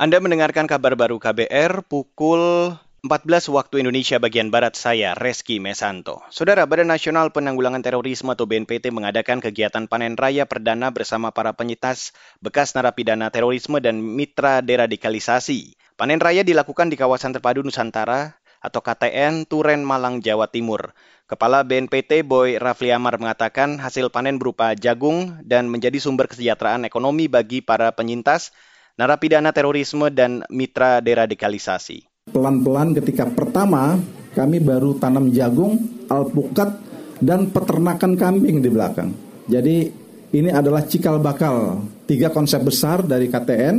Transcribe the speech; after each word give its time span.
Anda 0.00 0.16
mendengarkan 0.16 0.64
kabar 0.64 0.96
baru 0.96 1.20
KBR 1.20 1.84
pukul 1.84 2.72
14 3.04 3.52
waktu 3.52 3.84
Indonesia 3.84 4.16
bagian 4.16 4.48
Barat 4.48 4.72
saya, 4.72 5.12
Reski 5.12 5.60
Mesanto. 5.60 6.24
Saudara, 6.32 6.64
Badan 6.64 6.88
Nasional 6.88 7.36
Penanggulangan 7.36 7.84
Terorisme 7.84 8.32
atau 8.32 8.48
BNPT 8.48 8.96
mengadakan 8.96 9.44
kegiatan 9.44 9.84
panen 9.92 10.16
raya 10.16 10.48
perdana 10.48 10.88
bersama 10.88 11.36
para 11.36 11.52
penyitas 11.52 12.16
bekas 12.40 12.72
narapidana 12.72 13.28
terorisme 13.28 13.76
dan 13.84 14.00
mitra 14.00 14.64
deradikalisasi. 14.64 15.76
Panen 16.00 16.16
raya 16.16 16.48
dilakukan 16.48 16.88
di 16.88 16.96
kawasan 16.96 17.36
terpadu 17.36 17.60
Nusantara 17.60 18.40
atau 18.64 18.80
KTN 18.80 19.44
Turen 19.52 19.84
Malang, 19.84 20.24
Jawa 20.24 20.48
Timur. 20.48 20.96
Kepala 21.28 21.60
BNPT 21.60 22.24
Boy 22.24 22.56
Rafli 22.56 22.88
Amar 22.88 23.20
mengatakan 23.20 23.76
hasil 23.76 24.08
panen 24.08 24.40
berupa 24.40 24.72
jagung 24.72 25.36
dan 25.44 25.68
menjadi 25.68 26.00
sumber 26.00 26.24
kesejahteraan 26.24 26.88
ekonomi 26.88 27.28
bagi 27.28 27.60
para 27.60 27.92
penyintas 27.92 28.56
narapidana 29.00 29.48
terorisme 29.48 30.12
dan 30.12 30.44
mitra 30.52 31.00
deradikalisasi. 31.00 32.28
Pelan-pelan 32.28 32.92
ketika 33.00 33.24
pertama 33.24 33.96
kami 34.36 34.60
baru 34.60 35.00
tanam 35.00 35.32
jagung, 35.32 36.04
alpukat, 36.12 36.76
dan 37.16 37.48
peternakan 37.48 38.12
kambing 38.20 38.60
di 38.60 38.68
belakang. 38.68 39.16
Jadi 39.48 39.88
ini 40.36 40.52
adalah 40.52 40.84
cikal 40.84 41.16
bakal 41.16 41.80
tiga 42.04 42.28
konsep 42.28 42.60
besar 42.60 43.02
dari 43.08 43.32
KTN, 43.32 43.76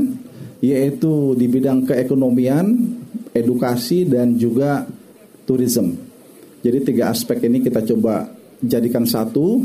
yaitu 0.65 1.37
di 1.37 1.45
bidang 1.45 1.85
keekonomian, 1.85 2.65
edukasi, 3.31 4.09
dan 4.09 4.35
juga 4.35 4.83
tourism. 5.45 5.95
Jadi 6.65 6.77
tiga 6.81 7.13
aspek 7.13 7.45
ini 7.45 7.61
kita 7.61 7.85
coba 7.93 8.25
jadikan 8.61 9.05
satu 9.05 9.63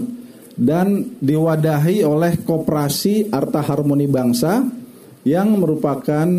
dan 0.57 1.17
diwadahi 1.21 2.01
oleh 2.07 2.41
Koperasi 2.41 3.29
Arta 3.29 3.61
Harmoni 3.61 4.09
Bangsa 4.09 4.86
yang 5.27 5.59
merupakan 5.59 6.31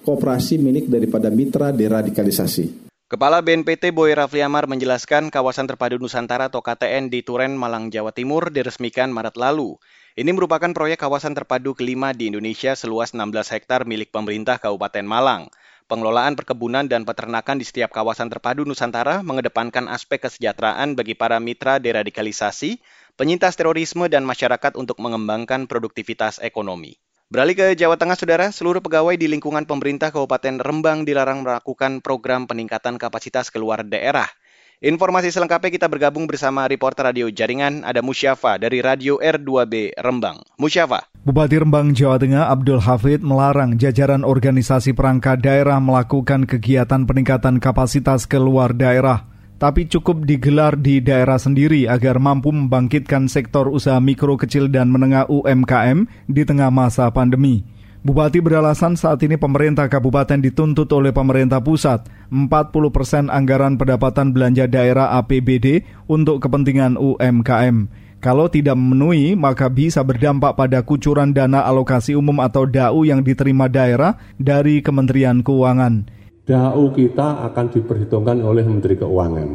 kooperasi 0.00 0.56
milik 0.56 0.88
daripada 0.88 1.28
mitra 1.28 1.68
deradikalisasi. 1.68 2.88
Kepala 3.12 3.44
BNPT 3.44 3.92
Boy 3.92 4.16
Rafli 4.16 4.40
Amar 4.40 4.64
menjelaskan 4.64 5.28
kawasan 5.28 5.68
terpadu 5.68 6.00
Nusantara 6.00 6.48
atau 6.48 6.64
KTN 6.64 7.12
di 7.12 7.20
Turen, 7.20 7.52
Malang, 7.54 7.92
Jawa 7.92 8.16
Timur 8.16 8.48
diresmikan 8.48 9.12
Maret 9.12 9.36
lalu. 9.36 9.76
Ini 10.16 10.32
merupakan 10.32 10.72
proyek 10.72 11.04
kawasan 11.04 11.36
terpadu 11.36 11.76
kelima 11.76 12.16
di 12.16 12.32
Indonesia 12.32 12.72
seluas 12.72 13.12
16 13.12 13.52
hektar 13.52 13.84
milik 13.84 14.08
pemerintah 14.08 14.56
Kabupaten 14.56 15.04
Malang. 15.04 15.52
Pengelolaan 15.86 16.40
perkebunan 16.40 16.88
dan 16.88 17.04
peternakan 17.04 17.60
di 17.60 17.68
setiap 17.68 17.92
kawasan 17.92 18.32
terpadu 18.32 18.64
Nusantara 18.64 19.20
mengedepankan 19.22 19.92
aspek 19.92 20.24
kesejahteraan 20.24 20.96
bagi 20.96 21.12
para 21.14 21.36
mitra 21.36 21.78
deradikalisasi, 21.78 22.80
penyintas 23.14 23.60
terorisme, 23.60 24.08
dan 24.08 24.24
masyarakat 24.24 24.74
untuk 24.74 24.98
mengembangkan 25.04 25.68
produktivitas 25.70 26.40
ekonomi. 26.42 26.96
Beralih 27.26 27.58
ke 27.58 27.66
Jawa 27.74 27.98
Tengah, 27.98 28.14
Saudara, 28.14 28.54
seluruh 28.54 28.78
pegawai 28.78 29.18
di 29.18 29.26
lingkungan 29.26 29.66
pemerintah 29.66 30.14
Kabupaten 30.14 30.62
Rembang 30.62 31.02
dilarang 31.02 31.42
melakukan 31.42 31.98
program 31.98 32.46
peningkatan 32.46 33.02
kapasitas 33.02 33.50
keluar 33.50 33.82
daerah. 33.82 34.30
Informasi 34.78 35.34
selengkapnya 35.34 35.74
kita 35.74 35.90
bergabung 35.90 36.30
bersama 36.30 36.70
reporter 36.70 37.10
radio 37.10 37.26
jaringan 37.26 37.82
ada 37.82 37.98
Musyafa 37.98 38.62
dari 38.62 38.78
Radio 38.78 39.18
R2B 39.18 39.98
Rembang. 39.98 40.38
Musyafa. 40.54 41.10
Bupati 41.26 41.58
Rembang, 41.58 41.98
Jawa 41.98 42.22
Tengah 42.22 42.46
Abdul 42.46 42.78
Hafid 42.78 43.26
melarang 43.26 43.74
jajaran 43.74 44.22
organisasi 44.22 44.94
perangkat 44.94 45.42
daerah 45.42 45.82
melakukan 45.82 46.46
kegiatan 46.46 47.10
peningkatan 47.10 47.58
kapasitas 47.58 48.30
keluar 48.30 48.70
daerah 48.70 49.26
tapi 49.56 49.88
cukup 49.88 50.28
digelar 50.28 50.76
di 50.76 51.00
daerah 51.00 51.40
sendiri 51.40 51.88
agar 51.88 52.20
mampu 52.20 52.52
membangkitkan 52.52 53.28
sektor 53.28 53.72
usaha 53.72 53.96
mikro 54.00 54.36
kecil 54.36 54.68
dan 54.68 54.92
menengah 54.92 55.24
UMKM 55.32 56.28
di 56.28 56.42
tengah 56.44 56.68
masa 56.68 57.08
pandemi. 57.08 57.64
Bupati 58.06 58.38
beralasan 58.38 58.94
saat 58.94 59.18
ini 59.26 59.34
pemerintah 59.34 59.90
kabupaten 59.90 60.38
dituntut 60.38 60.86
oleh 60.94 61.10
pemerintah 61.10 61.58
pusat 61.58 62.06
40 62.30 62.94
persen 62.94 63.26
anggaran 63.26 63.74
pendapatan 63.74 64.30
belanja 64.30 64.70
daerah 64.70 65.18
APBD 65.18 65.82
untuk 66.06 66.38
kepentingan 66.38 66.94
UMKM. 66.94 68.06
Kalau 68.22 68.46
tidak 68.46 68.78
memenuhi, 68.78 69.34
maka 69.34 69.66
bisa 69.66 70.06
berdampak 70.06 70.54
pada 70.54 70.86
kucuran 70.86 71.34
dana 71.34 71.66
alokasi 71.66 72.14
umum 72.14 72.42
atau 72.42 72.62
DAU 72.62 73.02
yang 73.06 73.26
diterima 73.26 73.66
daerah 73.66 74.18
dari 74.38 74.80
Kementerian 74.86 75.42
Keuangan. 75.42 76.06
DAU 76.46 76.94
kita 76.94 77.42
akan 77.50 77.66
diperhitungkan 77.74 78.38
oleh 78.38 78.62
Menteri 78.62 78.94
Keuangan. 78.94 79.48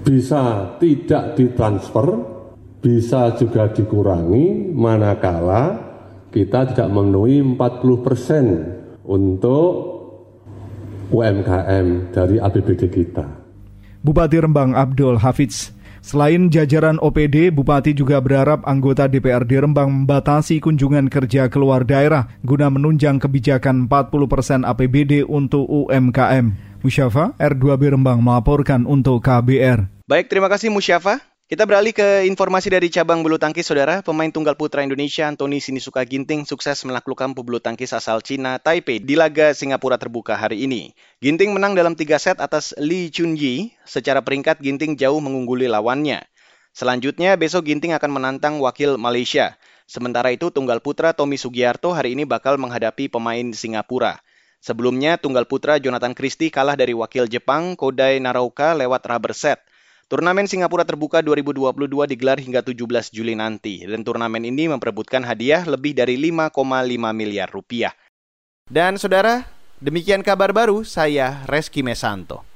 Bisa 0.00 0.74
tidak 0.80 1.36
ditransfer, 1.36 2.08
bisa 2.80 3.36
juga 3.36 3.68
dikurangi 3.68 4.72
manakala 4.72 5.92
kita 6.32 6.72
tidak 6.72 6.88
memenuhi 6.88 7.44
40 7.44 8.06
persen 8.06 8.44
untuk 9.04 9.70
UMKM 11.10 12.14
dari 12.14 12.40
APBD 12.40 12.88
kita. 12.88 13.26
Bupati 14.00 14.40
Rembang 14.40 14.72
Abdul 14.72 15.20
Hafiz 15.20 15.74
Selain 16.00 16.48
jajaran 16.48 16.96
OPD, 16.96 17.52
Bupati 17.52 17.92
juga 17.92 18.18
berharap 18.24 18.64
anggota 18.64 19.04
DPRD 19.04 19.60
Rembang 19.60 19.92
membatasi 19.92 20.58
kunjungan 20.58 21.12
kerja 21.12 21.52
keluar 21.52 21.84
daerah 21.84 22.26
guna 22.40 22.72
menunjang 22.72 23.20
kebijakan 23.20 23.86
40% 23.86 24.26
persen 24.26 24.60
APBD 24.64 25.28
untuk 25.28 25.68
UMKM. 25.68 26.56
Musyafa, 26.80 27.36
R2B 27.36 27.92
Rembang 27.92 28.24
melaporkan 28.24 28.88
untuk 28.88 29.20
KBR. 29.20 30.08
Baik, 30.08 30.32
terima 30.32 30.48
kasih 30.48 30.72
Musyafa. 30.72 31.29
Kita 31.50 31.66
beralih 31.66 31.90
ke 31.90 32.30
informasi 32.30 32.70
dari 32.70 32.94
cabang 32.94 33.26
bulu 33.26 33.34
tangkis, 33.34 33.66
saudara. 33.66 34.06
Pemain 34.06 34.30
tunggal 34.30 34.54
putra 34.54 34.86
Indonesia 34.86 35.26
Anthony 35.26 35.58
Sinisuka 35.58 36.06
Ginting 36.06 36.46
sukses 36.46 36.86
menaklukkan 36.86 37.34
pebulu 37.34 37.58
tangkis 37.58 37.90
asal 37.90 38.22
Cina 38.22 38.62
Taipei 38.62 39.02
di 39.02 39.18
laga 39.18 39.50
Singapura 39.50 39.98
terbuka 39.98 40.38
hari 40.38 40.62
ini. 40.62 40.94
Ginting 41.18 41.50
menang 41.50 41.74
dalam 41.74 41.98
tiga 41.98 42.22
set 42.22 42.38
atas 42.38 42.70
Lee 42.78 43.10
Chunji. 43.10 43.74
Secara 43.82 44.22
peringkat, 44.22 44.62
Ginting 44.62 44.94
jauh 44.94 45.18
mengungguli 45.18 45.66
lawannya. 45.66 46.22
Selanjutnya, 46.70 47.34
besok 47.34 47.66
Ginting 47.66 47.98
akan 47.98 48.14
menantang 48.14 48.62
wakil 48.62 48.94
Malaysia. 48.94 49.58
Sementara 49.90 50.30
itu, 50.30 50.54
tunggal 50.54 50.78
putra 50.78 51.18
Tommy 51.18 51.34
Sugiarto 51.34 51.90
hari 51.90 52.14
ini 52.14 52.22
bakal 52.22 52.62
menghadapi 52.62 53.10
pemain 53.10 53.50
Singapura. 53.50 54.22
Sebelumnya, 54.62 55.18
tunggal 55.18 55.50
putra 55.50 55.82
Jonathan 55.82 56.14
Christie 56.14 56.54
kalah 56.54 56.78
dari 56.78 56.94
wakil 56.94 57.26
Jepang 57.26 57.74
Kodai 57.74 58.22
Narauka 58.22 58.70
lewat 58.78 59.02
rubber 59.02 59.34
set. 59.34 59.58
Turnamen 60.10 60.50
Singapura 60.50 60.82
Terbuka 60.82 61.22
2022 61.22 61.86
digelar 62.10 62.42
hingga 62.42 62.66
17 62.66 63.14
Juli 63.14 63.38
nanti 63.38 63.86
dan 63.86 64.02
turnamen 64.02 64.42
ini 64.42 64.66
memperebutkan 64.66 65.22
hadiah 65.22 65.62
lebih 65.62 65.94
dari 65.94 66.18
5,5 66.18 66.50
miliar 67.14 67.46
rupiah. 67.46 67.94
Dan 68.66 68.98
saudara, 68.98 69.46
demikian 69.78 70.26
kabar 70.26 70.50
baru 70.50 70.82
saya 70.82 71.46
Reski 71.46 71.86
Mesanto. 71.86 72.49